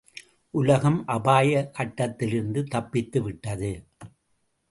[0.53, 3.71] உலகம் அபாய கட்டத்திலிருந்து தப்பித்துவிட்டது!